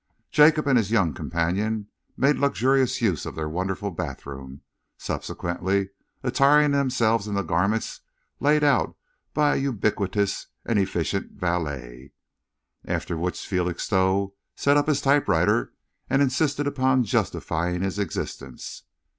[0.31, 4.61] Jacob and his young companion made luxurious use of their wonderful bathrooms,
[4.97, 5.91] subsequently
[6.23, 7.99] attiring themselves in the garments
[8.39, 8.97] laid out
[9.35, 12.13] by a ubiquitous and efficient valet,
[12.83, 15.71] after which Felixstowe set up his typewriter
[16.09, 18.81] and insisted upon justifying his existence.